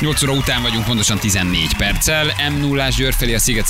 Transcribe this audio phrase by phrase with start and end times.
[0.00, 2.24] 8 óra után vagyunk, pontosan 14 perccel.
[2.50, 3.66] m 0 Győr felé a sziget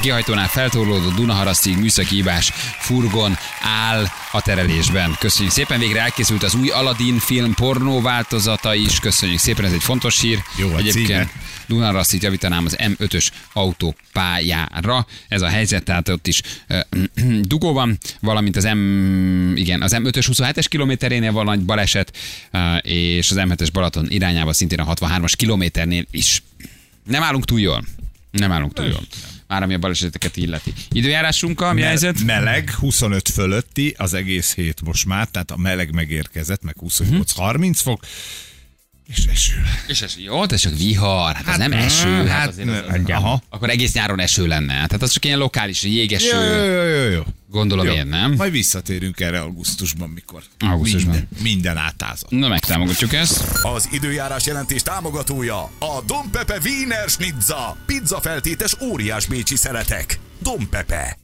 [0.00, 5.16] kihajtónál feltorlódó Dunaharasztig műszaki hibás furgon áll a terelésben.
[5.18, 9.00] Köszönjük szépen, végre elkészült az új Aladdin film pornó változata is.
[9.00, 10.38] Köszönjük szépen, ez egy fontos hír.
[10.56, 11.30] Jó a címe.
[11.66, 15.06] Dunaharasztit javítanám az M5-ös autópályára.
[15.28, 16.42] Ez a helyzet, tehát ott is
[17.42, 22.16] dugó van, valamint az M, igen, az M5-ös 27-es kilométerénél van nagy baleset,
[22.82, 26.42] és az M7-es Balaton irányába szintén a 63-as kilométernél is.
[27.04, 27.84] Nem állunk túl jól.
[28.30, 29.02] Nem állunk túl jól.
[29.50, 30.72] Már ami a baleseteket illeti.
[30.90, 32.24] Időjárásunkkal mi a helyzet?
[32.24, 38.00] Meleg, 25 fölötti az egész hét most már, tehát a meleg megérkezett, meg 28-30 fok.
[39.10, 39.62] És eső.
[39.86, 40.20] És eső.
[40.20, 42.16] Jó, ez csak vihar, hát, az nem eső.
[42.16, 43.42] Hát, hát, azért az, az, ne- aha.
[43.48, 44.72] akkor egész nyáron eső lenne.
[44.72, 46.36] Tehát az csak ilyen lokális jégeső.
[46.36, 47.22] Jó, jó, jó, jó.
[47.50, 47.92] Gondolom Jó.
[47.92, 48.32] én, nem?
[48.32, 51.14] Majd visszatérünk erre augusztusban, mikor Augusztusban.
[51.14, 52.30] Minden, minden átázott.
[52.30, 53.44] Na, megtámogatjuk ezt.
[53.62, 57.76] Az időjárás jelentés támogatója a Dom Pepe Wiener Schnitza.
[57.86, 60.18] Pizza feltétes óriás bécsi szeletek.
[60.42, 61.19] Dom Pepe.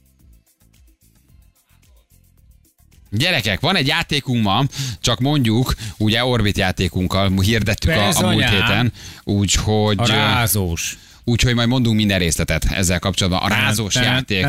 [3.11, 4.63] Gyerekek, van egy játékunk ma,
[5.01, 10.97] csak mondjuk, ugye Orbit játékunkkal hirdettük a, a múlt héten, úgyhogy, A rázós.
[11.23, 13.41] úgyhogy majd mondunk minden részletet ezzel kapcsolatban.
[13.41, 14.45] A rázós játék.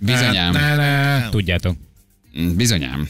[0.00, 0.52] Bizonyám.
[1.30, 1.76] Tudjátok.
[2.54, 3.08] Bizonyám.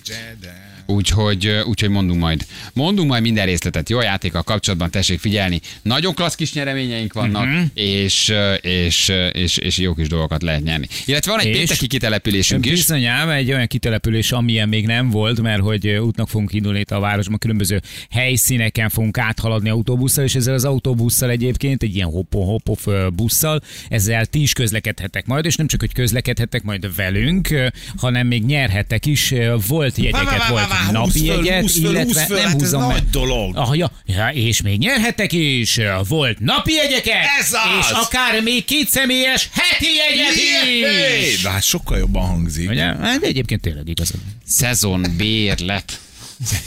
[0.87, 2.47] Úgyhogy, úgyhogy mondunk majd.
[2.73, 3.89] Mondunk majd minden részletet.
[3.89, 5.61] Jó játékkal kapcsolatban tessék figyelni.
[5.83, 7.65] Nagyon klassz kis nyereményeink vannak, uh-huh.
[7.75, 10.87] és, és, és, és, jó kis dolgokat lehet nyerni.
[11.05, 12.73] Illetve van egy És- pénteki kitelepülésünk is.
[12.73, 17.01] Bizonyám, egy olyan kitelepülés, amilyen még nem volt, mert hogy útnak fogunk indulni itt a
[17.01, 22.77] városban, különböző helyszíneken fogunk áthaladni autóbusszal, és ezzel az autóbusszal egyébként, egy ilyen hoppo-hoppo
[23.11, 27.49] busszal, ezzel ti is közlekedhetek majd, és nem csak, hogy közlekedhetek majd velünk,
[27.97, 29.35] hanem még nyerhetek is.
[29.67, 32.91] Volt jegyeket, volt napi jegyet, illetve nem hát ez húzom meg.
[32.91, 33.57] nagy dolog.
[33.57, 35.79] Ah, ja, ja, és még nyerhetek is.
[36.09, 37.61] Volt napi jegyeket, Ez az!
[37.81, 41.43] és akár még két személyes heti jegyet Jé, is.
[41.43, 42.71] de hát sokkal jobban hangzik.
[42.71, 42.85] Ugye?
[42.85, 44.17] Hát egyébként tényleg igazad.
[44.47, 46.01] Szezon bérlet.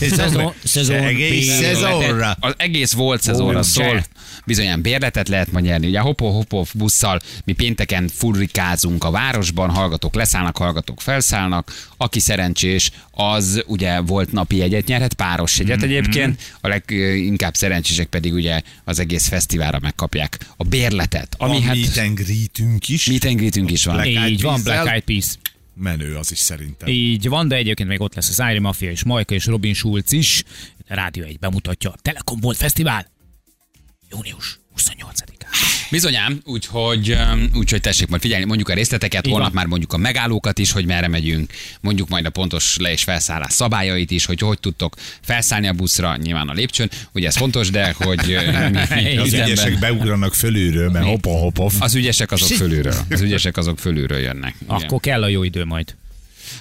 [0.10, 2.38] Szezon, szezon, Egész szezonra.
[2.40, 4.04] Az egész volt szezonra szól.
[4.46, 5.88] Bizonyán bérletet lehet ma nyerni.
[5.88, 11.88] Ugye a Hopo Hopo busszal mi pénteken furrikázunk a városban, hallgatók leszállnak, hallgatók felszállnak.
[11.98, 15.86] Aki szerencsés, az ugye volt napi jegyet nyerhet, páros jegyet Mhm.
[15.86, 16.42] egyébként.
[16.62, 21.36] A leginkább szerencsések pedig ugye az egész fesztiválra megkapják a bérletet.
[21.38, 23.06] Ami Ami hát meet and greetünk is.
[23.06, 24.06] meet and greetünk is van.
[24.06, 24.62] Így van.
[24.64, 25.26] Black Eyed Peas.
[25.80, 26.88] Menő az is szerintem.
[26.88, 30.12] Így van, de egyébként még ott lesz az Iron Mafia és Majka és Robin Schulz
[30.12, 30.44] is.
[30.88, 33.12] A Rádió egy bemutatja a Telekom volt fesztivál.
[34.10, 35.39] Június 28-án.
[35.92, 37.18] Bizonyám, úgyhogy,
[37.54, 40.86] úgyhogy tessék majd figyelni, mondjuk a részleteket, Így holnap már mondjuk a megállókat is, hogy
[40.86, 45.68] merre megyünk, mondjuk majd a pontos le- és felszállás szabályait is, hogy hogy tudtok felszállni
[45.68, 48.18] a buszra, nyilván a lépcsőn, ugye ez fontos, de hogy
[48.72, 51.72] mi, mi Az üzemben- ügyesek beugranak fölülről, mert hopa hopa.
[51.80, 54.56] az ügyesek azok fölülről, az ügyesek azok fölülről jönnek.
[54.64, 54.76] Igen.
[54.76, 55.96] Akkor kell a jó idő majd.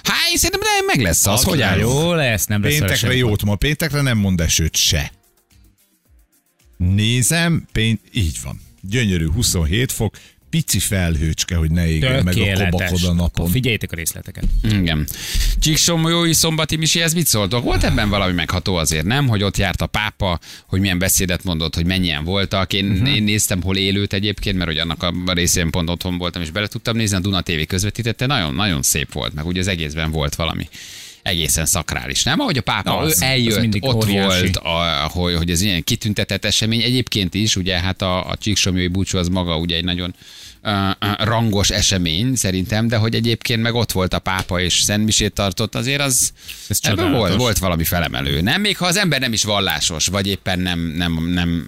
[0.03, 1.77] Hát én szerintem de meg lesz az, hogy áll.
[1.79, 5.11] Jó lesz, nem lesz Péntekre jót ma, péntekre nem mond esőt se.
[6.77, 8.61] Nézem, pént, így van.
[8.81, 10.15] Gyönyörű 27 fok,
[10.49, 13.25] pici felhőcske, hogy ne égjen meg a kobakod a napon.
[13.25, 14.43] Akkor figyeljétek a részleteket.
[14.63, 15.07] Igen.
[15.59, 17.63] Csíksomjói szombati misihez mit szóltok?
[17.63, 19.27] Volt ebben valami megható azért, nem?
[19.27, 22.73] Hogy ott járt a pápa, hogy milyen beszédet mondott, hogy mennyien voltak.
[22.73, 23.15] Én, uh-huh.
[23.15, 26.67] én néztem hol élőt egyébként, mert hogy annak a részén pont otthon voltam, és bele
[26.67, 30.35] tudtam nézni, a Duna TV közvetítette, nagyon, nagyon szép volt, meg ugye az egészben volt
[30.35, 30.67] valami
[31.21, 32.39] egészen szakrális, nem?
[32.39, 34.39] Ahogy a pápa Az- az eljött, mindig ott óriási.
[34.39, 36.81] volt, a, hogy, hogy ez ilyen kitüntetett esemény.
[36.81, 40.15] Egyébként is, ugye hát a, a Csíksomjói búcsú az maga ugye egy nagyon
[41.17, 46.01] rangos esemény szerintem, de hogy egyébként meg ott volt a pápa és szentmisét tartott, azért
[46.01, 46.33] az
[46.67, 48.41] Ez ebből volt, volt valami felemelő.
[48.41, 51.65] Nem, még ha az ember nem is vallásos, vagy éppen nem, nem, nem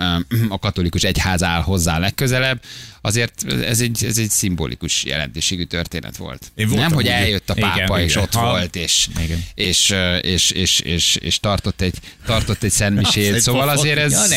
[0.50, 2.62] a katolikus egyház áll hozzá legközelebb,
[3.01, 6.51] azért ez egy, ez egy szimbolikus jelentőségű történet volt.
[6.56, 8.24] Nem, hogy eljött a Igen, pápa és igen.
[8.24, 9.44] ott Ha- volt, és, Igen.
[9.53, 11.95] és, és, és, és, és tartott egy,
[12.25, 14.33] tartott egy szentmisét, szóval azért ez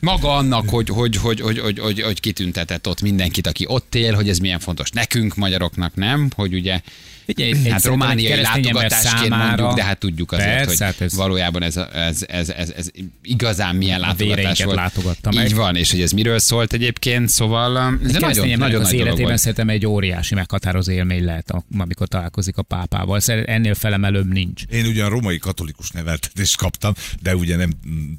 [0.00, 4.14] maga annak, hogy, hogy, hogy, hogy, hogy, hogy, hogy kitüntetett ott mindenkit, aki ott él,
[4.14, 6.80] hogy ez milyen fontos nekünk, magyaroknak, nem, hogy ugye
[7.24, 11.14] Figyelj, egy- hát romániai látogatásként számára- mondjuk, de hát tudjuk azért, Persze, hogy hát ez-
[11.14, 12.90] valójában ez, a- ez, ez, ez, ez,
[13.22, 14.76] igazán milyen látogatás volt.
[14.76, 15.54] látogatta Így meg.
[15.54, 18.74] van, és hogy ez miről szólt egyébként, szóval um, ez Egy nagyon, nagyon embernek nagy
[18.74, 19.38] az dolog életében volt.
[19.38, 23.20] szerintem egy óriási meghatározó élmény lehet, amikor találkozik a pápával.
[23.20, 24.62] Szerintem ennél felemelőbb nincs.
[24.70, 26.92] Én ugyan romai katolikus neveltetést kaptam,
[27.22, 27.70] de ugye nem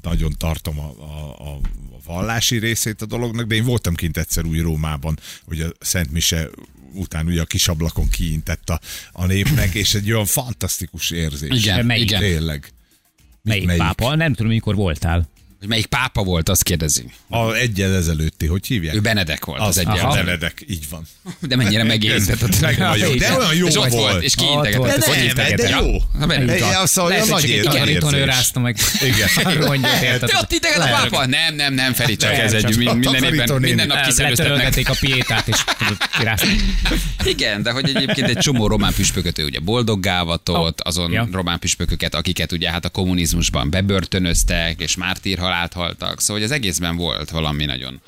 [0.02, 1.60] nagyon tartom a, a a
[2.06, 6.48] vallási részét a dolognak, de én voltam kint egyszer új Rómában, hogy a Szent Mise
[6.94, 8.80] után ugye a kis ablakon kiintett a,
[9.12, 11.62] a népnek, és egy olyan fantasztikus érzés.
[11.62, 12.20] Igen, igen.
[12.20, 12.72] Tényleg.
[13.42, 13.82] Melyik, melyik?
[13.82, 14.14] pápa?
[14.14, 15.28] Nem tudom, mikor voltál.
[15.62, 17.04] Hogy melyik pápa volt, azt kérdezi.
[17.28, 18.94] A egyel ezelőtti, hogy hívják?
[18.94, 20.08] Ő Benedek volt az, az egyel.
[20.12, 21.06] Benedek, így van.
[21.38, 22.58] De mennyire megérintett.
[23.18, 23.92] De olyan jó és ott volt.
[23.92, 24.68] volt, és Ott volt.
[24.68, 24.98] kiintegetett.
[24.98, 26.66] De Hogy nem, de jó.
[26.66, 27.44] Ha azt mondja, nagy
[27.88, 28.24] érzés.
[28.24, 28.76] rázta meg.
[29.00, 29.28] Igen.
[30.20, 31.26] De ott integet a pápa?
[31.26, 34.88] Nem, nem, nem, Feri, csak ez egy a minden minden nap kiszerőztetnek.
[34.88, 35.64] A piétát, és.
[37.24, 42.52] Igen, de hogy egyébként egy csomó román püspököt ő ugye boldoggávatott, azon román püspököket, akiket
[42.52, 44.96] ugye hát a kommunizmusban bebörtönöztek, és
[45.52, 46.20] mártírhalált haltak.
[46.20, 48.00] Szóval hogy az egészben volt valami nagyon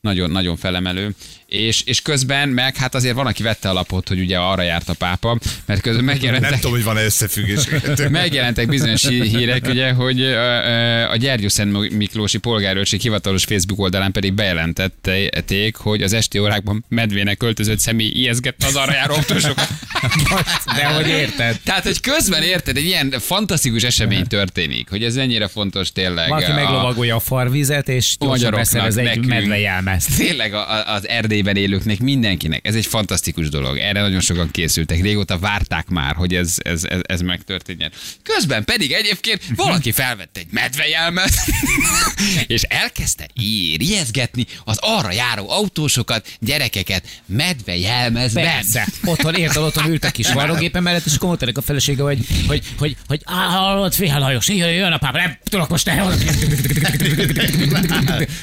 [0.00, 1.14] nagyon, nagyon felemelő,
[1.46, 4.88] és, és közben meg hát azért van, aki vette a lapot, hogy ugye arra járt
[4.88, 7.60] a pápa, mert közben Nem megjelentek, tudom, hogy van-e összefüggés.
[8.10, 10.34] megjelentek bizonyos hí- hírek, ugye, hogy ö,
[11.10, 17.78] a Gyergyószent Miklósi polgárőrség hivatalos Facebook oldalán pedig bejelentették, hogy az esti órákban medvének öltözött
[17.78, 19.68] személy ijeszgette az arra járó autósokat.
[20.76, 21.60] De hogy érted?
[21.64, 26.28] Tehát, hogy közben érted, egy ilyen fantasztikus esemény történik, hogy ez mennyire fontos tényleg.
[26.28, 30.16] Valaki a- meglovagolja a farvizet, és gyorsan beszerez egy medvejelmezt.
[30.16, 32.66] Tényleg a, a- az Erdélyben élőknek, mindenkinek.
[32.66, 33.78] Ez egy fantasztikus dolog.
[33.78, 35.02] Erre nagyon sokan készültek.
[35.02, 37.92] Régóta várták már, hogy ez, ez, ez, ez megtörténjen.
[38.22, 41.32] Közben pedig egyébként valaki felvette egy medvejelmet,
[42.46, 48.44] és elkezdte ír, ijeszgetni az arra járó autósokat, gyerekeket medvejelmezben.
[48.44, 48.88] Persze.
[49.04, 52.96] Otthon, érted, otthon ült a kis varrógépen mellett, és akkor a felesége, hogy, hogy, hogy,
[53.06, 56.14] hogy hallod, Fiala Lajos, jön, jön a pápa, nem tudok most el.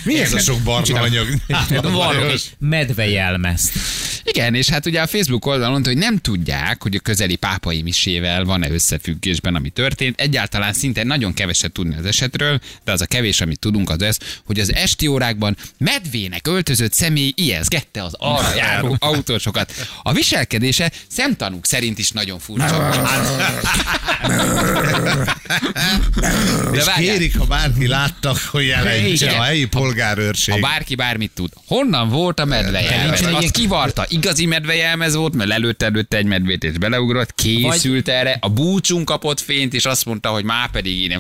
[0.04, 1.28] Mi ez a sok barna anyag?
[1.48, 4.11] Egy medvejelmezt.
[4.24, 7.82] Igen, és hát ugye a Facebook oldalon mondta, hogy nem tudják, hogy a közeli pápai
[7.82, 10.20] misével van-e összefüggésben, ami történt.
[10.20, 14.18] Egyáltalán szinte nagyon keveset tudni az esetről, de az a kevés, amit tudunk, az ez,
[14.46, 19.74] hogy az esti órákban medvének öltözött személy ijeszgette az arra járó autósokat.
[20.04, 22.90] A viselkedése szemtanúk szerint is nagyon furcsa.
[26.72, 27.18] És várjál.
[27.18, 30.54] kérik, ha bárki láttak, hogy jelentse a helyi polgárőrség.
[30.54, 31.52] Ha bárki bármit tud.
[31.68, 34.06] Honnan volt a egy Azt kivarta.
[34.12, 39.40] Igazi medvejelmez volt, mert lelőtte előtte egy medvét és beleugrott, készült erre, a búcsún kapott
[39.40, 41.20] fényt, és azt mondta, hogy már pedig én.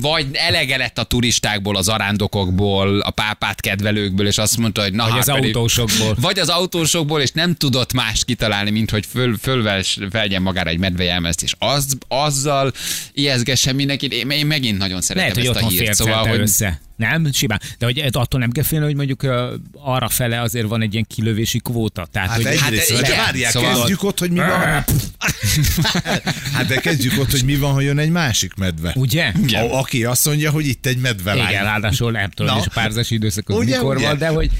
[0.00, 5.02] Vagy elege lett a turistákból, az arándokokból, a pápát kedvelőkből, és azt mondta, hogy na
[5.02, 6.16] Vagy hát az pedig- autósokból.
[6.26, 10.78] Vagy az autósokból, és nem tudott mást kitalálni, mint hogy föl, fölves, felgyen magára egy
[10.78, 12.72] medvejelmezt, és az, azzal
[13.12, 14.12] ijeszgesse mindenkit.
[14.12, 15.94] Én, én megint nagyon szeretem Lehet, ezt a hírt.
[15.94, 16.80] Szóval, hogy össze.
[16.96, 17.60] Nem, simán.
[17.78, 19.30] De hogy attól nem kell félni, hogy mondjuk uh,
[19.72, 22.06] arra fele azért van egy ilyen kilövési kvóta.
[22.12, 24.48] Tehát, Hát hogy egyrészt, hát de igen, várják, szóval- kezdjük ott, hogy mi van.
[26.54, 28.92] hát de kezdjük ott, hogy mi van, ha jön egy másik medve.
[28.94, 29.32] Ugye?
[29.52, 31.48] A, aki azt mondja, hogy itt egy medvelány.
[31.48, 32.60] Igen, ráadásul nem tudom, Na.
[32.60, 34.06] és a párzási időszak az Ugye, mikor ugye?
[34.06, 34.50] van, de hogy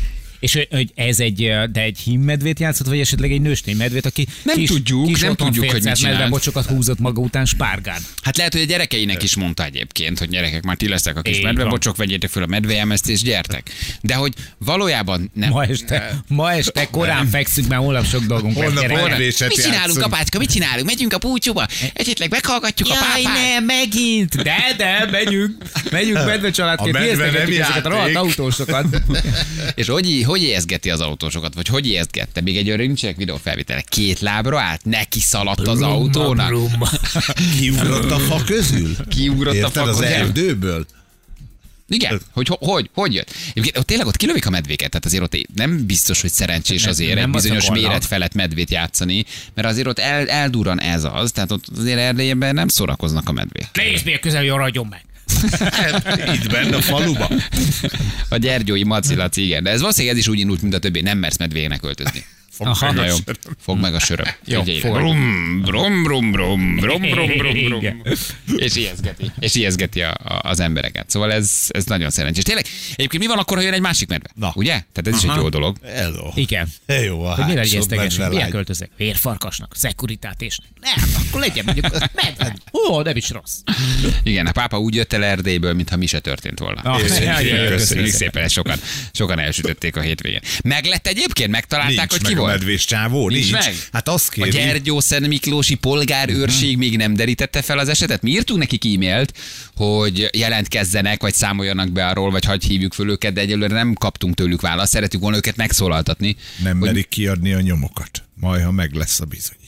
[0.41, 4.57] és hogy- ez egy, de egy himmedvét játszott, vagy esetleg egy nőstény medvét, aki Nem
[4.57, 6.17] kis, tudjuk, kis nem tudjuk, hogy mit csinált.
[6.17, 8.01] medvebocsokat húzott maga után spárgán.
[8.23, 11.37] Hát lehet, hogy a gyerekeinek is mondta egyébként, hogy gyerekek, már ti lesztek a kis
[11.37, 13.71] Így medvebocsok, vegyétek föl a medvejelmezt és gyertek.
[14.01, 15.51] De hogy valójában nem.
[15.51, 18.73] Ma este, ma este korán fekszünk, mert holnap sok dolgunk lesz.
[18.73, 20.05] Holnap orvéset Mit csinálunk, játszunk.
[20.05, 20.87] apácska, mit csinálunk?
[20.87, 21.67] Megyünk a búcsúba?
[21.93, 23.39] Esetleg meghallgatjuk a Jaj, pápát?
[23.43, 24.43] nem, megint!
[24.43, 25.57] De, de, megyünk,
[25.91, 28.87] megyünk medve családként, A medve nem ezeket a rohadt autósokat.
[29.75, 31.55] És hogy, hogy ijeszgeti az autósokat?
[31.55, 32.41] Vagy hogy ijeszgette?
[32.41, 33.81] Még egy olyan nincsenek videófelvétele.
[33.81, 36.55] Két lábra állt, neki szaladt az autónak.
[37.59, 38.97] Kiugrott a fa közül?
[39.09, 40.05] Kiugrott a fa az közül?
[40.05, 40.87] erdőből?
[41.89, 43.31] Igen, hogy ho- hogy, hogy jött.
[43.51, 46.91] Egyébként ott tényleg ott kilövik a medvéket, tehát azért ott nem biztos, hogy szerencsés Nem-
[46.91, 51.33] azért nem egy bizonyos méret felett medvét játszani, mert azért ott el, eldurran ez az,
[51.33, 53.69] tehát ott azért Erdélyben nem szórakoznak a medvék.
[53.73, 54.89] Nézd, milyen közel jön, ragyom
[56.05, 56.31] meg.
[56.35, 57.31] Itt benne a faluba.
[58.29, 59.63] A gyergyói macilaci, igen.
[59.63, 61.01] De ez valószínűleg ez is úgy indult, mint a többi.
[61.01, 62.25] Nem mersz medvének öltözni.
[62.57, 62.93] Fog Aha.
[62.93, 63.55] meg a jó, söröm.
[63.61, 64.27] fog meg a söröm.
[64.45, 68.03] Jó, brum, brum, brum, brum, brum, brum, brum, brum.
[68.57, 71.11] És ijeszgeti, és ijeszgeti a, a, az embereket.
[71.11, 72.45] Szóval ez, ez nagyon szerencsés.
[72.45, 74.29] Tényleg, egyébként mi van akkor, ha jön egy másik medve?
[74.35, 74.53] Na.
[74.55, 74.71] Ugye?
[74.71, 75.77] Tehát ez is egy jó dolog.
[75.85, 76.31] Hello.
[76.35, 76.69] Igen.
[77.05, 78.29] Jó, a Hogy mire hátsó egyeztegesünk?
[78.29, 78.91] Milyen költözek?
[78.97, 80.69] Vérfarkasnak, szekuritátésnek.
[80.81, 81.87] Nem, akkor legyen mondjuk
[82.23, 82.57] medve.
[82.73, 83.55] Ó, nem is rossz.
[84.23, 86.81] Igen, a pápa úgy jött el Erdélyből, mintha mi se történt volna.
[86.81, 88.13] Ah, Köszönjük, jaj, jaj, köszönjük köszönjük.
[88.15, 88.79] szépen, sokan,
[89.13, 90.41] sokan elsütötték a hétvégén.
[90.65, 91.51] Meglett egyébként?
[91.51, 92.53] Megtalálták, Nincs hogy meg ki a volt?
[92.53, 93.65] medvés csávó, Nincs nincs.
[93.65, 93.75] meg?
[93.93, 94.51] Hát azt A kéri.
[94.51, 98.23] Gyergyószent Miklósi polgárőrség még nem derítette fel az esetet.
[98.23, 99.33] Mi írtunk nekik e-mailt,
[99.77, 104.35] hogy jelentkezzenek, vagy számoljanak be arról, vagy hagyj hívjuk föl őket, de egyelőre nem kaptunk
[104.35, 104.93] tőlük választ.
[104.93, 106.37] Szeretük volna őket megszólaltatni.
[106.63, 108.23] Nem hogy merik kiadni a nyomokat.
[108.35, 109.66] Majd, ha meg lesz a bizonyíték.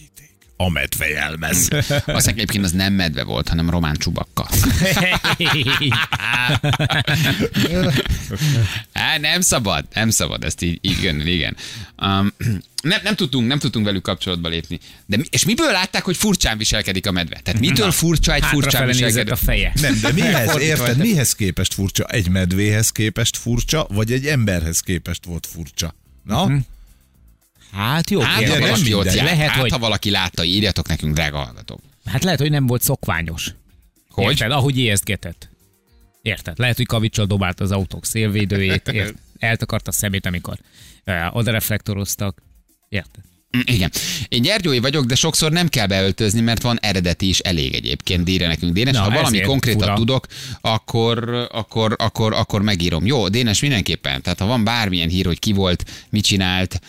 [0.60, 1.68] A medve jelmez.
[2.06, 4.48] azt egyébként az nem medve volt, hanem román csubakka.
[8.92, 11.56] Hát nem szabad, nem szabad ezt így, így gönnöl, igen.
[12.02, 12.32] Um,
[12.82, 14.78] nem, nem, tudtunk, nem tudtunk velük kapcsolatba lépni.
[15.06, 17.40] De mi, és miből látták, hogy furcsán viselkedik a medve?
[17.42, 19.32] Tehát mitől furcsa egy furcsán viselkedő?
[19.32, 19.72] a feje.
[19.80, 22.04] Nem, de mihez, érted, mihez képest furcsa?
[22.04, 25.94] Egy medvéhez képest furcsa, vagy egy emberhez képest volt furcsa?
[26.24, 26.50] Na?
[27.72, 28.58] Hát jó, Hát, kérdés.
[28.70, 29.14] nem mindegy.
[29.14, 31.80] járt, Lehet, hát, hogy- ha valaki látta, írjatok nekünk, drága hallgatók.
[32.04, 33.54] Hát lehet, hogy nem volt szokványos.
[34.08, 34.30] Hogy?
[34.30, 34.50] Érted?
[34.50, 35.48] Ahogy ijesztgetett.
[36.22, 36.58] Érted?
[36.58, 39.14] Lehet, hogy kavicsal dobált az autók szélvédőjét, ért?
[39.38, 40.58] eltakarta a szemét, amikor
[41.06, 42.42] uh, oda reflektoroztak.
[42.88, 43.24] Érted?
[43.56, 43.90] Mm, Igen.
[44.28, 48.28] Én Gyergyói vagyok, de sokszor nem kell beöltözni, mert van eredeti is elég egyébként.
[48.28, 48.94] Írja nekünk Dénes.
[48.94, 49.94] Na, ha valami konkrétat fura.
[49.94, 50.26] tudok,
[50.60, 53.06] akkor, akkor, akkor, akkor megírom.
[53.06, 54.22] Jó, Dénes mindenképpen.
[54.22, 56.80] Tehát ha van bármilyen hír, hogy ki volt, mit csinált,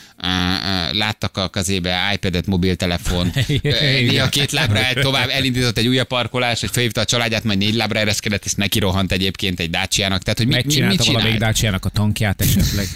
[0.92, 6.70] láttak a kezébe iPad-et, mobiltelefon, néha két lábra el, tovább elindított egy újabb parkolás, hogy
[6.72, 10.24] felhívta a családját, majd négy lábra ereszkedett, és neki rohant egyébként egy dácsiának.
[10.24, 11.54] Tehát, hogy mi, mi, mit Megcsinálta valamelyik csinált?
[11.54, 12.88] dácsiának a tankját esetleg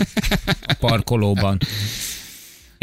[0.67, 1.58] a parkolóban.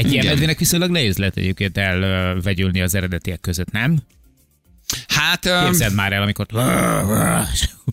[0.04, 3.98] Egy ilyen medvének viszonylag nehéz lehet egyébként elvegyülni az eredetiek között, nem?
[5.08, 6.46] Hát, Képzeld már el, amikor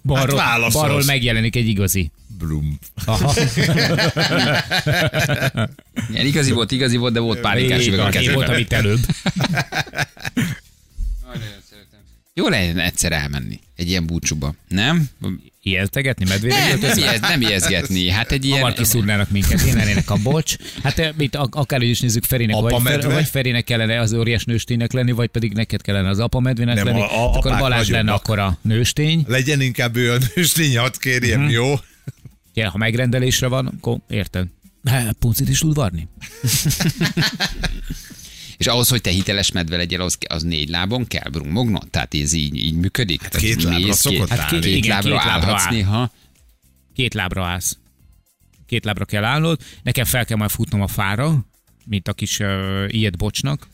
[0.04, 0.74] balról, válaszolsz.
[0.74, 2.12] balról megjelenik egy igazi.
[2.38, 2.80] Blum.
[3.06, 3.34] Aha.
[6.10, 8.36] igen, igazi volt, igazi volt, de volt pánikás üveg a kezében.
[8.36, 9.00] voltam itt előbb.
[12.34, 15.10] Jó lenne egyszer elmenni egy ilyen búcsúba, nem?
[15.68, 16.56] Ijesztegetni medvére?
[16.68, 18.10] Nem, nem, nem ijeszgetni.
[18.10, 18.58] Hát egy ilyen...
[18.60, 20.56] Hamar kiszúrnának minket, én lennének a bocs.
[20.84, 23.14] Hát eh, mit, ak- akárhogy is nézzük Ferinek, Apa vagy, medve?
[23.14, 26.86] vagy Ferinek kellene az óriás nősténynek lenni, vagy pedig neked kellene az apa medvének Nem,
[26.86, 27.00] lenni.
[27.00, 29.24] a- a- akkor apák Balázs lenne akkor a nőstény.
[29.28, 31.50] Legyen inkább ő a nőstény, hadd kérjem, Mhm.
[31.50, 31.74] jó?
[32.54, 34.48] Ja, ha megrendelésre van, akkor érted.
[34.86, 36.08] Hát, puncit is tud varni.
[38.68, 41.90] És ahhoz, hogy te hiteles medve legyél, az, az négy lábon kell brumognod?
[41.90, 43.22] Tehát ez így, így működik?
[43.22, 45.72] Hát két lábra szokott hát két, két Igen, lábra két lábra állhatsz áll.
[45.72, 46.12] néha.
[46.94, 47.78] Két lábra állsz.
[48.66, 49.62] Két lábra kell állnod.
[49.84, 51.46] Nekem fel kell majd futnom a fára,
[51.86, 53.68] mint a kis uh, ilyet bocsnak.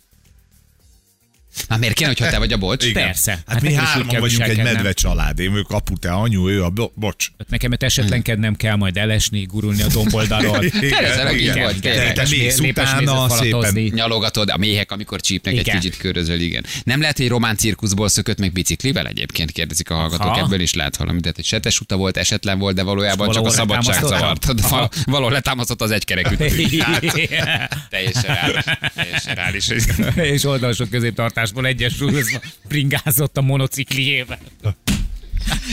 [1.70, 2.86] Hát miért kéne, hogyha te vagy a bocs?
[2.86, 3.04] Igen.
[3.04, 3.32] Persze.
[3.32, 5.40] Hát, Hát mi hárman vagyunk egy medve család.
[5.40, 7.28] Én vagyok apu, te anyu, ő a bo- bocs.
[7.38, 10.64] Hát Nekem esetlenkednem kell majd elesni, gurulni a domboldalról.
[11.34, 11.80] Igen.
[12.14, 13.74] Te- mész utána szépen.
[13.94, 16.66] Nyalogatod a méhek, amikor csípnek egy kicsit körözöl, igen.
[16.84, 20.28] Nem lehet, hogy román cirkuszból szökött meg biciklivel egyébként, kérdezik a hallgatók.
[20.46, 21.20] Ebből is lehet valami.
[21.22, 24.46] Tehát egy setes uta volt, esetlen volt, de valójában csak a szabadság zavart.
[24.62, 24.78] Aha.
[24.78, 26.36] Val- Valahol letámasztott az egykerekű.
[27.90, 28.64] Teljesen reális.
[28.96, 29.68] Teljesen reális.
[30.36, 30.90] és oldalsok
[31.44, 34.40] középtartásból egyesülve bringázott a monocikliével.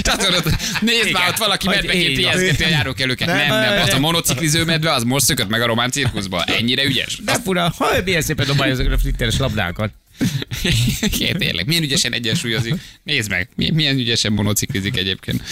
[0.02, 0.44] Tehát tudod,
[0.80, 1.12] nézd Igen.
[1.12, 3.26] már, ott valaki medveként ijeszgeti a járókelőket.
[3.26, 6.44] Nem, nem, az a monocikliző medve, az most szökött meg a román cirkuszba.
[6.44, 7.18] Ennyire ügyes?
[7.24, 7.74] De fura,
[8.04, 9.92] milyen szépen dobálja ezeket a flitteres labdákat.
[11.38, 11.66] Tényleg.
[11.66, 12.74] Milyen ügyesen egyensúlyozik.
[13.02, 15.42] Nézd meg, milyen, ügyesen monociklizik egyébként.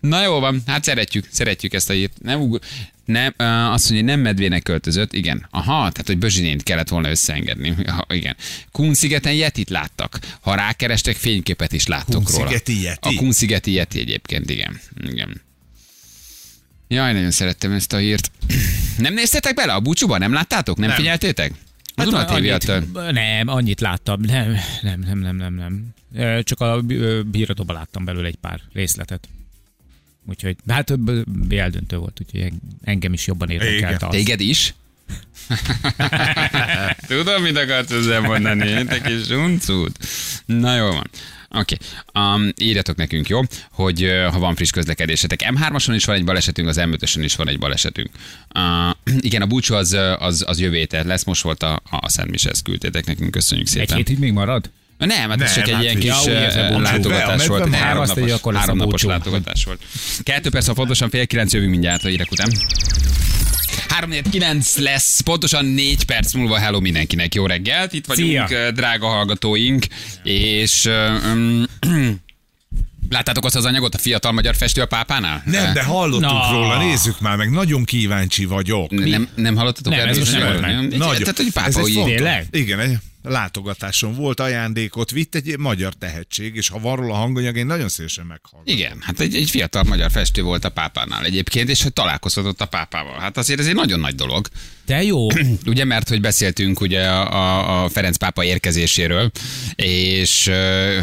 [0.00, 2.12] Na jó van, hát szeretjük, szeretjük ezt a hírt.
[2.22, 2.58] Nem, ugr...
[3.04, 3.34] nem
[3.72, 5.46] azt mondja, nem medvének költözött, igen.
[5.50, 7.74] Aha, tehát hogy Bözsinént kellett volna összeengedni.
[7.86, 8.36] Ha, igen.
[8.72, 10.18] Kun-szigeten Yetit láttak.
[10.40, 12.44] Ha rákerestek, fényképet is láttok róla.
[12.44, 13.08] Kun-szigeti Yeti?
[13.08, 14.80] A Kun-szigeti Yeti egyébként, igen.
[15.06, 15.40] igen.
[16.88, 18.30] Jaj, nagyon szerettem ezt a hírt.
[18.98, 20.18] Nem néztetek bele a búcsúba?
[20.18, 20.76] Nem láttátok?
[20.76, 20.96] Nem, Nem.
[20.96, 21.52] figyeltétek?
[21.94, 24.20] Duna TV annyit, nem, annyit láttam.
[24.20, 25.88] Nem, nem, nem, nem, nem, nem.
[26.42, 26.82] Csak a
[27.32, 29.28] híradóban láttam belőle egy pár részletet.
[30.28, 31.10] Úgyhogy, hát több
[31.52, 34.14] eldöntő volt, úgyhogy en- engem is jobban érdekelte az.
[34.14, 34.74] Téged is?
[37.06, 39.98] Tudom, mit akarsz ezzel mondani, te kis uncut.
[40.46, 41.10] Na jó van.
[41.54, 41.76] Oké,
[42.12, 42.24] okay.
[42.24, 43.40] um, írjatok nekünk, jó,
[43.70, 45.40] hogy uh, ha van friss közlekedésetek.
[45.54, 48.10] M3-ason is van egy balesetünk, az M5-ösön is van egy balesetünk.
[48.54, 52.30] Uh, igen, a búcsú az, az, az jövő héten lesz, most volt a, a Szent
[52.30, 53.96] Misesz, küldtétek nekünk, köszönjük Egy szépen.
[53.96, 54.70] hétig még marad?
[54.98, 57.74] Nem, hát ez csak egy hát ilyen így- kis Ja, látogatás volt.
[57.74, 59.82] Három napos, három napos látogatás volt.
[60.22, 62.50] Kettő perc, ha pontosan fél kilenc jövünk mindjárt a hírek után.
[63.88, 64.10] 3
[64.76, 67.34] lesz, pontosan 4 perc múlva hello mindenkinek.
[67.34, 68.70] Jó reggelt, itt vagyunk, Szia.
[68.70, 69.86] Drága hallgatóink,
[70.22, 71.64] és um,
[73.10, 75.42] láttátok azt az anyagot, a fiatal magyar festő a pápánál?
[75.46, 76.48] Nem, de hallottunk Na.
[76.52, 78.90] róla, nézzük már meg, nagyon kíváncsi vagyok.
[78.90, 80.12] Nem, nem hallottatok Nem, erről?
[80.12, 80.64] ez most nem.
[80.64, 81.16] Egy- Nagyon.
[81.18, 82.46] Tehát, hogy Ez pápa egy fontos- Tényleg?
[82.50, 87.66] Igen, egy látogatáson volt, ajándékot vitt egy magyar tehetség, és ha van róla hanganyag, én
[87.66, 88.74] nagyon szívesen meghallgatom.
[88.74, 92.66] Igen, hát egy, egy fiatal magyar festő volt a pápánál egyébként, és hogy találkozhatott a
[92.66, 93.18] pápával.
[93.18, 94.48] Hát azért ez egy nagyon nagy dolog.
[94.90, 95.26] De jó.
[95.66, 99.30] Ugye, mert hogy beszéltünk ugye a, a, Ferenc pápa érkezéséről,
[99.74, 100.48] és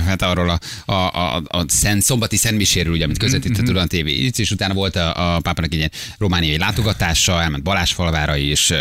[0.06, 0.60] hát arról a,
[0.92, 3.76] a, a, a Szent, szombati Szentmiséről, ugye, amit közvetített mm-hmm.
[3.76, 4.08] a TV,
[4.40, 8.72] és utána volt a, a pápának egy ilyen romániai látogatása, elment Balázsfalvára is,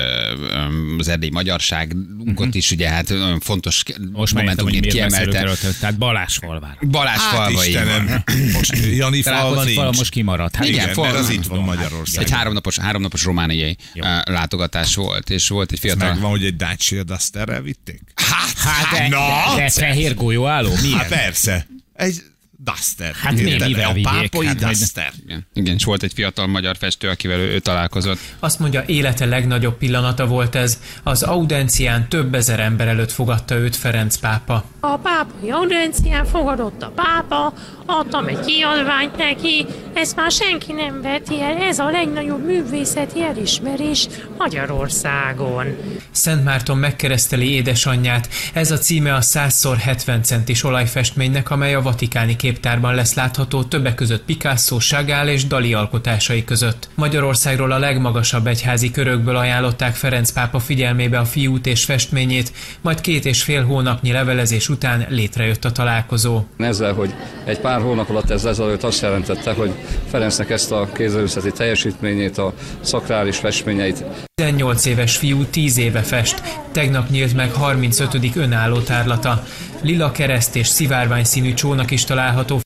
[0.98, 3.82] az erdélyi magyarságunkat is, ugye, hát nagyon fontos
[4.12, 5.38] Most momentumként kiemelte.
[5.38, 5.56] erről.
[5.80, 6.76] Tehát Balázsfalvár.
[6.90, 7.68] Balázsfalvai.
[7.68, 8.22] Istenem,
[8.56, 9.78] most Jani falva nincs.
[9.78, 10.56] most kimaradt.
[10.56, 12.24] Hát Igen, Igen, fal- mert az itt van tudom, Magyarországon.
[12.24, 13.76] Egy háromnapos, háromnapos romániai
[14.24, 16.08] látogatás volt, és volt egy Ez fiatal...
[16.08, 18.00] megvan, hogy egy Dacia Dusterrel vitték?
[18.14, 19.56] Hát, Hát de, Na!
[19.56, 20.70] de, fehér golyóálló?
[20.82, 20.98] Milyen?
[20.98, 21.66] Hát persze.
[21.94, 22.22] Egy
[22.58, 23.14] Duster.
[23.14, 23.68] Hát mi- Érted?
[23.68, 25.12] mivel A pápai Hát, Duster.
[25.24, 28.18] igen, igen, és volt egy fiatal magyar festő, akivel ő, ő találkozott.
[28.38, 30.78] Azt mondja, élete legnagyobb pillanata volt ez.
[31.02, 34.64] Az audencián több ezer ember előtt fogadta őt Ferenc pápa.
[34.92, 37.52] A pápai audiencián fogadott a pápa,
[37.86, 44.08] adtam egy kiadványt neki, ezt már senki nem veti el, ez a legnagyobb művészeti elismerés
[44.38, 45.76] Magyarországon.
[46.10, 48.28] Szent Márton megkereszteli édesanyját.
[48.52, 54.24] Ez a címe a 100x70 centis olajfestménynek, amely a vatikáni képtárban lesz látható többek között
[54.24, 56.88] Picasso, Chagall és Dali alkotásai között.
[56.94, 63.24] Magyarországról a legmagasabb egyházi körökből ajánlották Ferenc pápa figyelmébe a fiút és festményét, majd két
[63.24, 66.42] és fél hónapnyi levelezés után létrejött a találkozó.
[66.56, 67.14] Ezzel, hogy
[67.44, 69.72] egy pár hónap alatt ez lezajlott, azt jelentette, hogy
[70.10, 74.04] Ferencnek ezt a kézzelőszeti teljesítményét, a szakrális festményeit
[74.34, 76.42] 18 éves fiú 10 éve fest.
[76.72, 78.36] Tegnap nyílt meg 35.
[78.36, 79.46] önálló tárlata.
[79.82, 82.60] Lila kereszt és szivárvány színű csónak is található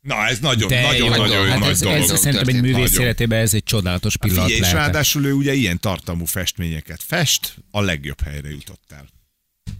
[0.00, 1.98] Na, ez nagyon, De nagyon, nagyon hát nagy ez, dolog.
[1.98, 3.02] ez szerintem egy művész Nagyon.
[3.02, 7.80] életében ez egy csodálatos pillanat Figyelj, és ráadásul ő ugye ilyen tartalmú festményeket fest, a
[7.80, 9.04] legjobb helyre jutottál.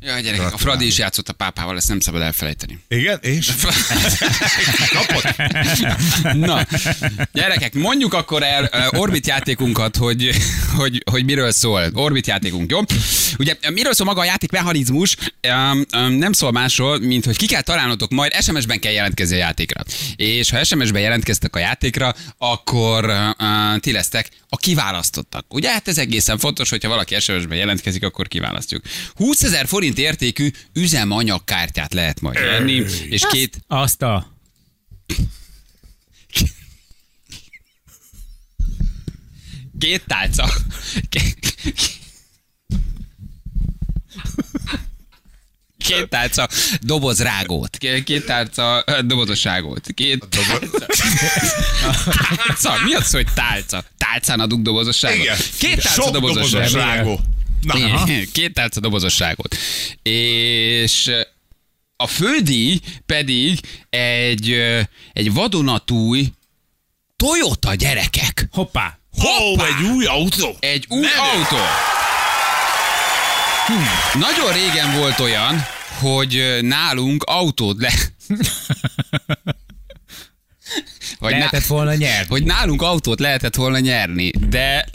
[0.00, 2.78] Ja, gyerekek, a Fradi is játszott a pápával, ezt nem szabad elfelejteni.
[2.88, 3.52] Igen, és?
[4.96, 5.36] Kapott?
[6.32, 6.66] Na,
[7.32, 10.30] gyerekek, mondjuk akkor el Orbit játékunkat, hogy,
[10.76, 11.90] hogy, hogy miről szól.
[11.94, 12.80] Orbit játékunk, jó?
[13.38, 15.16] Ugye miről szól maga a játékmechanizmus?
[16.08, 19.82] Nem szól másról, mint hogy ki kell találnotok, majd SMS-ben kell jelentkezni a játékra.
[20.16, 23.12] És ha SMS-ben jelentkeztek a játékra, akkor
[23.80, 25.54] ti lesztek a kiválasztottak.
[25.54, 28.82] Ugye hát ez egészen fontos, hogyha valaki SMS-ben jelentkezik, akkor kiválasztjuk.
[29.14, 34.38] 20 ezer forint értékű üzemanyagkártyát lehet majd venni, és két Azt a...
[39.78, 40.50] Két tálca.
[41.08, 41.56] Két
[46.08, 46.48] tálca
[46.80, 47.76] doboz rágót.
[47.76, 49.86] Két két tálca ö, dobozos rágót.
[49.94, 50.86] Két tálca.
[52.36, 52.74] tálca.
[52.84, 53.84] Mi az, hogy tálca?
[53.96, 55.22] Tálcán adunk dobozos rágót.
[55.22, 55.38] Igen.
[55.58, 57.20] Két tálca dobozos dobozos rágó.
[57.62, 59.56] Na, Két tálca dobozosságot.
[60.02, 61.10] És
[61.96, 63.60] a fődíj pedig
[63.90, 64.52] egy,
[65.12, 66.32] egy vadonatúj
[67.16, 68.48] Toyota gyerekek.
[68.52, 68.98] Hoppá!
[69.18, 69.64] Hoppá!
[69.64, 70.56] egy új autó.
[70.60, 71.56] Egy új autó.
[73.66, 74.18] Hm.
[74.18, 75.66] Nagyon régen volt olyan,
[76.00, 77.92] hogy nálunk autót le...
[81.18, 82.26] Hogy, Lehetett volna nyerni.
[82.28, 84.88] hogy nálunk autót lehetett volna nyerni, de,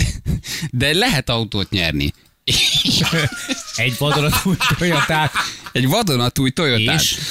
[0.70, 2.13] de lehet autót nyerni.
[3.76, 5.32] Egy vadonatúj Toyotát.
[5.76, 6.52] Egy vadonatúj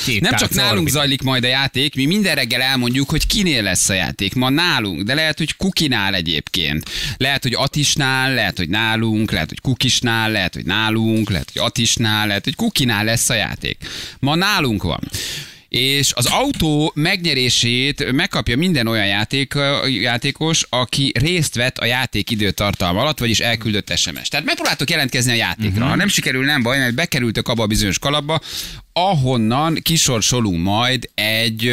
[0.05, 0.93] két Nem csak nálunk Orbit.
[0.93, 4.35] zajlik majd a játék, mi minden reggel elmondjuk, hogy kinél lesz a játék.
[4.35, 6.91] Ma nálunk, de lehet, hogy Kukinál egyébként.
[7.17, 12.27] Lehet, hogy Atisnál, lehet, hogy nálunk, lehet, hogy Kukisnál, lehet, hogy nálunk, lehet, hogy Atisnál,
[12.27, 13.77] lehet, hogy Kukinál lesz a játék.
[14.19, 15.01] Ma nálunk van.
[15.75, 19.55] És az autó megnyerését megkapja minden olyan játék,
[19.87, 24.29] játékos, aki részt vett a játék időtartalma alatt, vagyis elküldött SMS.
[24.29, 25.69] Tehát megpróbáltok jelentkezni a játékra.
[25.69, 25.89] Uh-huh.
[25.89, 28.41] Ha nem sikerül, nem baj, mert bekerültök abba a bizonyos kalapba,
[28.93, 31.67] ahonnan kisorsolunk majd egy,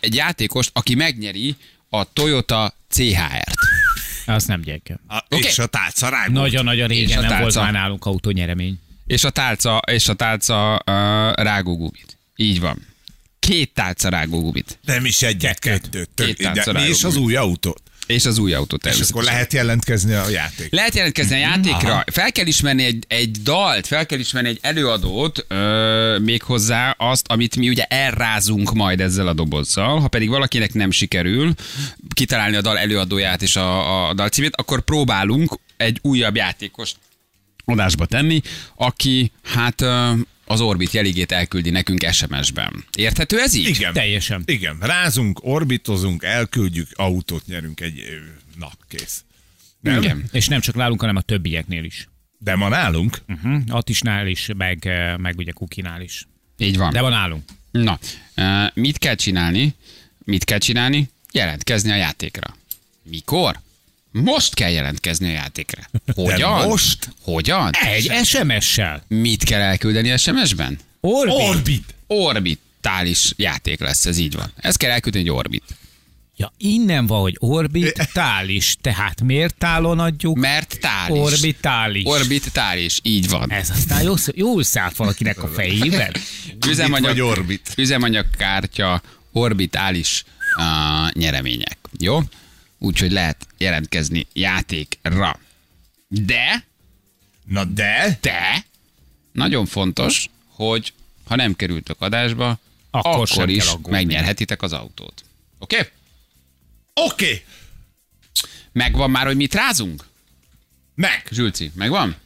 [0.00, 1.56] egy játékost, aki megnyeri
[1.88, 3.58] a Toyota CHR-t.
[4.26, 4.98] Az nem gyereke.
[5.08, 5.46] A, Oké.
[5.46, 6.32] És a tálca rágó.
[6.32, 7.62] Nagyon-nagyon régen a nem volt tálca.
[7.62, 8.78] már nálunk autónyeremény.
[9.06, 12.15] És a tálca, és a tálca uh, rágógubit.
[12.36, 12.86] Így van.
[13.38, 14.78] Két tálca rágógubit.
[14.84, 16.10] Nem is egyet, kettőt.
[16.14, 17.76] Két tálca de, és az új autó.
[18.06, 19.16] És az új autó És természetesen.
[19.16, 20.72] akkor lehet jelentkezni a játék.
[20.72, 22.04] Lehet jelentkezni a játékra, Aha.
[22.12, 27.56] fel kell ismerni egy, egy dalt, fel kell ismerni egy előadót, ö, méghozzá azt, amit
[27.56, 30.00] mi ugye elrázunk majd ezzel a dobozzal.
[30.00, 31.54] Ha pedig valakinek nem sikerül
[32.14, 36.96] kitalálni a dal előadóját és a, a dal címét, akkor próbálunk egy újabb játékost
[37.64, 38.40] adásba tenni,
[38.74, 39.84] aki hát
[40.46, 42.84] az Orbit jeligét elküldi nekünk SMS-ben.
[42.96, 43.68] Érthető ez így?
[43.68, 43.92] Igen.
[43.92, 44.42] Teljesen.
[44.46, 48.02] Igen, rázunk, orbitozunk, elküldjük, autót nyerünk egy...
[48.58, 49.24] Na, kész.
[49.80, 50.02] Nem?
[50.02, 50.24] Igen.
[50.32, 52.08] És nem csak nálunk, hanem a többieknél is.
[52.38, 53.62] De ma nálunk, Uh-huh.
[53.68, 56.26] Atisnál is, meg, meg ugye Kukinál is.
[56.58, 56.92] Így van.
[56.92, 57.44] De van nálunk.
[57.70, 57.98] Na,
[58.74, 59.74] mit kell csinálni?
[60.24, 61.10] Mit kell csinálni?
[61.32, 62.56] Jelentkezni a játékra.
[63.02, 63.60] Mikor?
[64.24, 65.82] Most kell jelentkezni a játékra.
[66.14, 66.68] Hogyan?
[66.68, 67.08] most?
[67.22, 67.70] Hogyan?
[67.72, 69.02] Egy SMS-sel.
[69.08, 70.78] Mit kell elküldeni SMS-ben?
[71.00, 71.34] Orbit.
[71.34, 71.94] Orbit.
[72.06, 74.52] Orbitális játék lesz, ez így van.
[74.56, 75.62] Ezt kell elküldeni egy orbit.
[76.36, 78.76] Ja, innen van, hogy orbitális.
[78.80, 80.36] Tehát miért tálon adjuk?
[80.38, 81.18] Mert tális.
[81.20, 82.04] Orbitális.
[82.04, 83.50] Orbitális, így van.
[83.52, 86.14] Ez aztán jól, jól szállt valakinek a fejében.
[86.68, 87.72] Üzemanyag, vagy orbit?
[87.76, 89.02] üzemanyagkártya,
[89.32, 90.24] orbitális
[90.56, 91.78] uh, nyeremények.
[91.98, 92.20] Jó?
[92.86, 95.38] Úgyhogy lehet jelentkezni játékra.
[96.08, 96.64] De,
[97.44, 98.18] Na de?
[98.20, 98.64] de,
[99.32, 100.92] nagyon fontos, hogy
[101.24, 102.58] ha nem kerültök adásba,
[102.90, 105.24] Akkor akkor, sem is megnyerhetitek az autót.
[105.58, 105.76] Oké?
[105.76, 105.90] Okay?
[106.94, 107.24] Oké.
[107.24, 107.44] Okay.
[108.72, 110.04] Megvan már, hogy mit rázunk?
[110.94, 111.28] Meg.
[111.30, 112.16] Zsülci, megvan?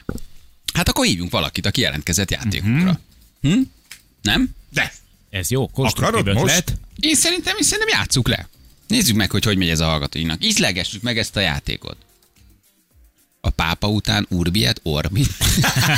[0.73, 2.99] Hát akkor hívjunk valakit, aki jelentkezett játékunkra.
[3.41, 3.61] Hm?
[4.21, 4.55] Nem?
[4.69, 4.93] De.
[5.29, 6.57] Ez jó, konstruktív Akarod most?
[6.57, 6.77] ötlet.
[6.99, 8.49] Én szerintem, én szerintem játsszuk le.
[8.91, 10.45] Nézzük meg, hogy hogy megy ez a hallgatóinak.
[10.45, 11.97] Ízlegessük meg ezt a játékot.
[13.41, 15.29] A pápa után Urbiet Orbit.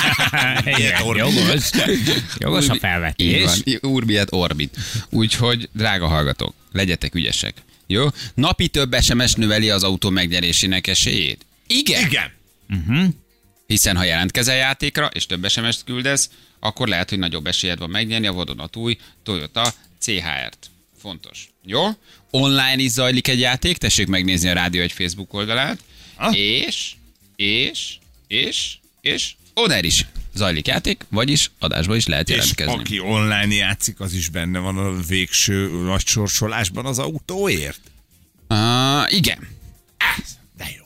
[0.78, 1.70] Igen, jogos.
[2.38, 3.62] Jogos a Így felvetés.
[3.82, 4.78] van, Urbiet Orbit.
[5.10, 7.54] Úgyhogy, drága hallgatók, legyetek ügyesek.
[7.88, 8.08] Jó?
[8.34, 11.46] Napi több SMS növeli az autó megnyerésének esélyét?
[11.68, 12.06] Igen.
[12.06, 12.32] Igen.
[13.68, 16.30] Hiszen ha jelentkezel játékra, és több SMS-t küldesz,
[16.60, 20.72] akkor lehet, hogy nagyobb esélyed van megnyerni a vadonatúj Toyota CHR-t.
[21.04, 21.50] Fontos.
[21.66, 21.88] Jó?
[22.32, 25.80] Online is zajlik egy játék, tessék megnézni a rádió egy Facebook oldalát,
[26.16, 26.38] Ah.
[26.38, 26.92] és,
[27.36, 27.96] és,
[28.28, 32.74] és, és oda is zajlik játék, vagyis adásba is lehet És jelentkezni.
[32.74, 37.80] aki online játszik, az is benne van a végső nagy sorsolásban az autóért.
[38.50, 39.48] Uh, igen,
[40.58, 40.84] De jó.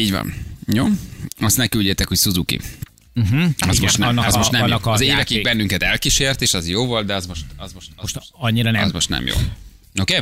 [0.00, 0.34] így van.
[0.72, 0.86] Jó?
[1.40, 2.60] Azt ne küldjétek, hogy Suzuki.
[3.16, 3.40] Uh-huh.
[3.42, 4.76] Az, Igen, most nem, annak az most nem jó.
[4.82, 5.42] a Az évekig játék.
[5.42, 8.70] bennünket elkísért, és az jó volt, de az most, az most, az Most most, annyira
[8.70, 8.82] nem.
[8.82, 9.34] az most nem jó.
[10.00, 10.16] Oké?
[10.16, 10.20] Okay?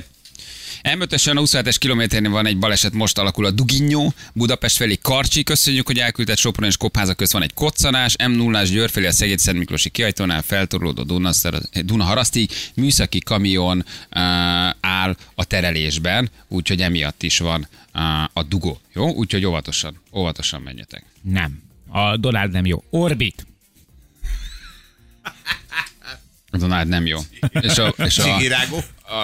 [0.82, 5.86] M5-ösen a 27-es kilométernél van egy baleset, most alakul a Duginyó, Budapest felé Karcsi, köszönjük,
[5.86, 9.58] hogy elküldett Sopron és Kopháza közt van egy koccanás, M0-ás Győr felé a Szeged Szent
[9.58, 13.86] Miklósi kiajtónál feltorlódó Dunaszar- Dunaharasztig műszaki kamion uh,
[14.80, 18.02] áll a terelésben, úgyhogy emiatt is van uh,
[18.32, 18.80] a dugó.
[18.94, 19.10] Jó?
[19.12, 21.04] Úgyhogy óvatosan, óvatosan menjetek.
[21.22, 21.62] Nem.
[21.94, 22.82] A Donald nem jó.
[22.90, 23.46] Orbit.
[26.50, 27.18] A Donald nem jó.
[27.60, 28.76] És a, és a, Cigirágó.
[29.02, 29.14] a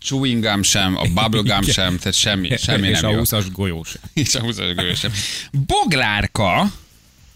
[0.00, 3.20] chewing gum sem, a bubble gum sem, tehát semmi, semmi és nem a jó.
[3.22, 3.94] 20-as golyós.
[4.12, 4.56] És a 20
[4.94, 5.12] sem.
[5.66, 6.72] Boglárka,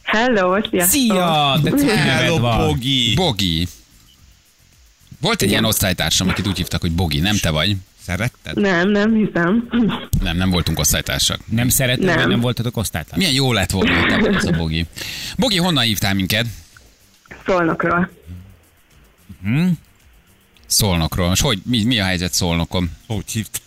[0.03, 1.01] Hello, sziasztok!
[1.01, 1.59] Szia!
[1.63, 2.67] De Hello, van.
[2.67, 3.15] Bogi.
[3.15, 3.69] Bogi.
[5.21, 7.77] Volt egy ilyen osztálytársam, akit úgy hívtak, hogy Bogi, nem te vagy.
[8.09, 8.57] Szeretted?
[8.61, 9.69] Nem, nem hiszem.
[10.23, 11.41] Nem, nem voltunk osztálytársak.
[11.47, 12.17] Nem szereted, Nem.
[12.17, 13.19] vagy nem voltatok osztálytár?
[13.19, 14.87] Milyen jó lett volna, hogy te a Bogi.
[15.37, 16.47] Bogi, honnan hívtál minket?
[17.47, 18.11] Szolnokról.
[20.67, 21.33] Szolnokról.
[21.33, 22.91] És hogy, mi, mi a helyzet Szolnokon?
[23.07, 23.61] Hogy hívt?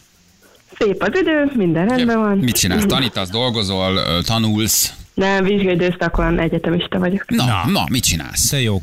[0.78, 2.38] Szép az idő, minden rendben van.
[2.38, 2.86] Mit csinálsz?
[2.86, 4.94] Tanítasz, dolgozol, tanulsz?
[5.14, 7.30] Nem, vizsgai időszakon egyetemista vagyok.
[7.30, 8.50] Na, na, na mit csinálsz?
[8.50, 8.82] De jó.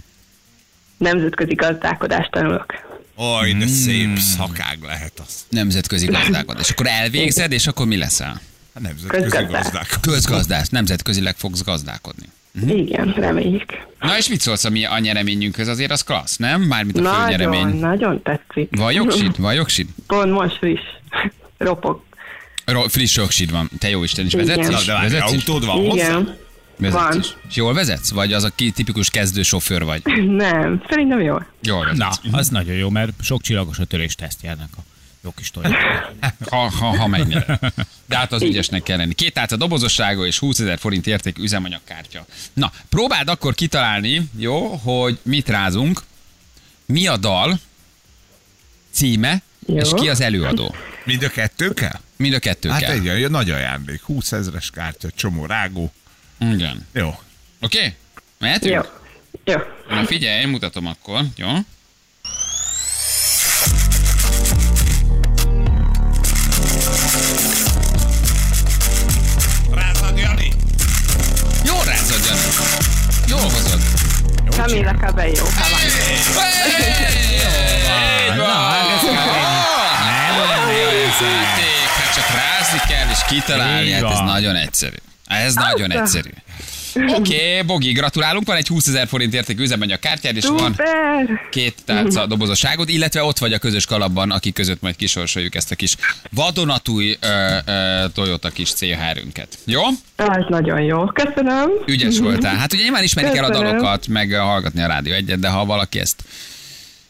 [0.96, 2.87] Nemzetközi gazdálkodást tanulok.
[3.20, 5.34] Oj, de szép szakág lehet az.
[5.48, 6.62] Nemzetközi gazdálkodás.
[6.62, 8.40] És akkor elvégzed, és akkor mi leszel?
[8.74, 9.62] A nemzetközi Közgazdák.
[9.62, 9.96] gazdák.
[10.00, 12.26] Közgazdász, nemzetközileg fogsz gazdálkodni.
[12.66, 13.64] Igen, reméljük.
[14.00, 15.68] Na és mit szólsz a, mi a nyereményünkhöz?
[15.68, 16.62] Azért az klassz, nem?
[16.62, 17.66] Mármint a fő Nagyon, nyeremény.
[17.78, 18.68] nagyon tetszik.
[18.76, 19.38] Van jogsid?
[19.40, 19.88] Van jogsid?
[20.06, 20.80] Pont most friss.
[21.58, 22.02] Ropog.
[22.64, 23.70] Ro- friss jogsid van.
[23.78, 24.46] Te jó Isten is Igen.
[24.46, 24.84] vezetsz Na, is?
[24.86, 25.36] de várj, Vezetsz is?
[25.46, 26.04] autód van hozzá?
[26.08, 26.36] Igen.
[26.78, 27.18] Vezetsz van.
[27.18, 27.36] is.
[27.48, 28.10] És jól vezetsz?
[28.10, 30.02] Vagy az a ki tipikus kezdő sofőr vagy?
[30.44, 31.36] Nem, szerintem jó.
[31.62, 32.18] Jól Na, vezetsz.
[32.30, 34.80] az nagyon jó, mert sok csillagos a törés tesztjelnek a
[35.24, 35.72] jó kis tojat.
[36.50, 37.72] Ha, ha, ha megnyer.
[38.06, 39.14] De hát az ügyesnek kell lenni.
[39.14, 42.26] Két álca dobozossága és 20 ezer forint érték üzemanyagkártya.
[42.52, 46.02] Na, próbáld akkor kitalálni, jó, hogy mit rázunk,
[46.86, 47.58] mi a dal
[48.90, 49.76] címe, Jó.
[49.76, 50.74] és ki az előadó.
[51.04, 52.00] Mind a kettő kell?
[52.16, 52.90] Mind a kettő Hát kell.
[52.90, 54.02] egy egy nagy ajándék.
[54.02, 55.92] 20 ezres kártya, csomó rágó.
[56.38, 56.86] Igen.
[56.92, 57.08] Jó.
[57.60, 57.78] Oké?
[57.78, 57.94] Okay?
[58.38, 58.74] Mehetünk?
[58.74, 58.80] Jó.
[59.54, 59.60] Jó.
[59.88, 61.48] Na figyelj, mutatom akkor, jó?
[69.70, 70.52] Rázad, Jani!
[71.64, 72.40] Jól rázod, Jani.
[73.26, 73.80] Jól hozod.
[74.50, 75.44] Camila Cabello.
[75.44, 75.68] Hát
[81.96, 84.96] Hát csak rázni kell és kitalálni, hát ez nagyon egyszerű.
[85.28, 86.30] Ez nagyon egyszerű.
[86.94, 91.48] Oké, okay, Bogi, gratulálunk, van egy 20 ezer forint értékű üzemanyag kártyád, és van Szuper!
[91.50, 95.74] két tárca dobozosságod, illetve ott vagy a közös kalapban, akik között majd kisorsoljuk ezt a
[95.74, 95.96] kis
[96.30, 99.58] vadonatúj ö, ö, Toyota kis CHR-ünket.
[99.64, 99.82] Jó?
[100.16, 101.04] Ez nagyon jó.
[101.06, 101.70] Köszönöm.
[101.86, 102.56] Ügyes voltál.
[102.56, 103.70] Hát ugye nyilván ismerik el a Köszönöm.
[103.70, 106.22] dalokat, meg hallgatni a rádió egyet, de ha valaki ezt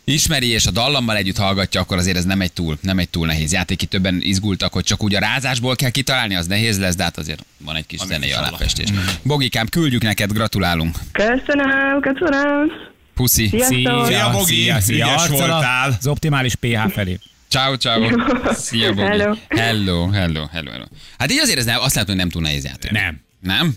[0.09, 3.27] ismeri és a dallammal együtt hallgatja, akkor azért ez nem egy túl, nem egy túl
[3.27, 3.83] nehéz játék.
[3.83, 7.19] Itt többen izgultak, hogy csak úgy a rázásból kell kitalálni, az nehéz lesz, de hát
[7.19, 8.89] azért van egy kis zenei aláfestés.
[9.23, 10.99] Bogikám, küldjük neked, gratulálunk.
[11.13, 12.71] Köszönöm, köszönöm.
[13.15, 13.49] Puszi.
[13.49, 14.07] Sziasztok.
[14.07, 15.97] Szia, Bogi, ügyes Arccal voltál.
[15.99, 17.19] Az optimális pH felé.
[17.49, 18.09] Ciao, ciao.
[18.53, 19.07] Szia, Bogi.
[19.07, 19.35] Hello.
[19.49, 20.85] hello, hello, hello, hello.
[21.19, 22.91] Hát így azért ez nem, azt látom, hogy nem túl nehéz játék.
[22.91, 23.21] Nem.
[23.41, 23.75] Nem?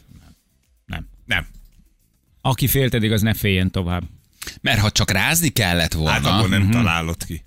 [0.86, 1.08] Nem.
[1.26, 1.48] Nem.
[2.42, 4.04] Aki félt eddig, az ne féljen tovább.
[4.62, 7.44] Mert ha csak rázni kellett volna, Hát abból nem találod ki.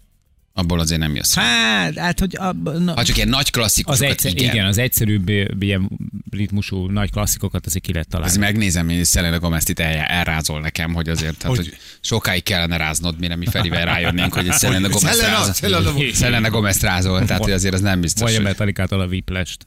[0.52, 1.34] abból azért nem jössz.
[1.34, 4.52] Hát, hát hogy a, na, Ha csak ilyen nagy az klasszikusokat, egyszer, igen.
[4.54, 4.66] igen.
[4.66, 5.28] az egyszerűbb
[5.62, 5.90] ilyen
[6.30, 8.30] ritmusú nagy klasszikokat azért ki lehet találni.
[8.30, 12.42] Ezt megnézem, hogy Szelene Gomez itt el, elrázol nekem, hogy azért, tehát, Hogy- hogy sokáig
[12.42, 15.52] kellene ráznod, mire mi Ferivel rájönnénk, hogy Hogy Gomez Selena- rázol.
[15.54, 18.22] Selena- Szelene Gomez rázol, tehát hogy azért az nem biztos.
[18.30, 19.64] Vagy a Metallicától a Whiplash-t.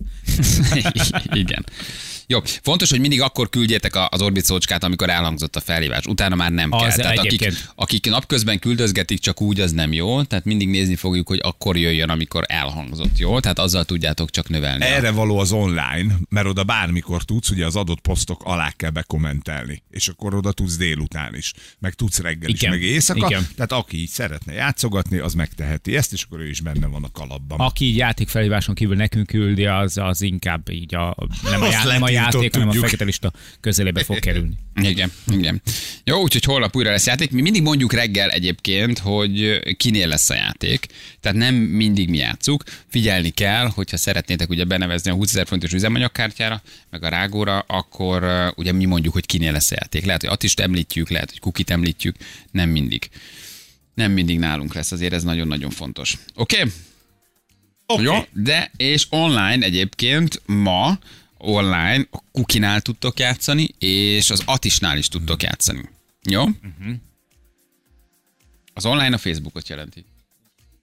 [1.43, 1.65] Igen.
[2.29, 6.05] Jó, fontos, hogy mindig akkor küldjétek a- az Orbit szócskát, amikor elhangzott a felhívás.
[6.05, 6.95] Utána már nem Az kell.
[6.95, 7.71] Tehát akik, egyébként.
[7.75, 10.23] akik napközben küldözgetik csak úgy, az nem jó.
[10.23, 13.17] Tehát mindig nézni fogjuk, hogy akkor jöjjön, amikor elhangzott.
[13.17, 13.39] Jó?
[13.39, 14.83] Tehát azzal tudjátok csak növelni.
[14.83, 18.89] a- Erre való az online, mert oda bármikor tudsz, ugye az adott posztok alá kell
[18.89, 22.69] bekommentelni, és akkor oda tudsz délután is, meg tudsz reggel is, Igen.
[22.71, 23.27] meg éjszaka.
[23.27, 23.47] Igen.
[23.55, 27.11] Tehát aki így szeretne játszogatni, az megteheti ezt, és akkor ő is benne van a
[27.11, 27.59] kalapban.
[27.59, 32.01] Aki így játékfelhíváson kívül nekünk küldi, az, az inkább így a, nem, a, já, nem
[32.01, 34.57] a játék, hanem a fekete lista közelébe fog kerülni.
[34.81, 35.61] Igen, igen.
[36.03, 37.31] Jó, úgyhogy holnap újra lesz játék.
[37.31, 40.85] Mi mindig mondjuk reggel egyébként, hogy kinél lesz a játék.
[41.19, 42.63] Tehát nem mindig mi játszuk.
[42.87, 48.51] Figyelni kell, hogyha szeretnétek ugye benevezni a 20 ezer fontos üzemanyagkártyára, meg a rágóra, akkor
[48.55, 50.05] ugye mi mondjuk, hogy kinél lesz a játék.
[50.05, 52.15] Lehet, hogy Attist említjük, lehet, hogy Kukit említjük,
[52.51, 53.09] nem mindig.
[53.93, 56.17] Nem mindig nálunk lesz, azért ez nagyon-nagyon fontos.
[56.35, 56.57] Oké?
[56.57, 56.71] Okay?
[57.87, 58.03] Oké.
[58.03, 60.99] Jó, de és online egyébként ma
[61.37, 65.89] online a Kukinál tudtok játszani, és az Atisnál is tudtok játszani.
[66.29, 66.45] Jó?
[68.73, 70.05] Az online a Facebookot jelenti.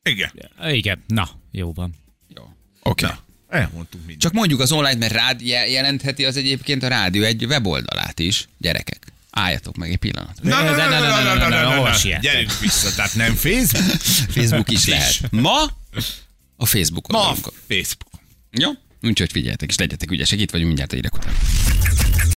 [0.02, 0.30] Igen.
[0.64, 1.94] Igen, na, jó van.
[2.36, 2.42] Jó.
[2.82, 3.04] Oké.
[3.04, 3.16] Okay.
[3.48, 4.20] Elmondtunk mindent.
[4.20, 8.48] Csak mondjuk az online, mert rád je- jelentheti az egyébként a rádió egy weboldalát is.
[8.58, 10.42] Gyerekek, álljatok meg egy pillanat.
[10.42, 12.18] Na, na, na, na, na, na, na, na, na, na?
[12.20, 14.00] Gyerünk vissza, tehát nem Facebook?
[14.36, 15.30] Facebook is lehet.
[15.30, 15.62] Ma
[16.56, 17.20] a Facebookon.
[17.20, 17.34] Ma.
[17.68, 18.12] Facebook.
[18.50, 18.70] Jó?
[19.04, 21.34] Úgyhogy figyeljetek, és legyetek ügyesek, itt vagyunk mindjárt egyre után.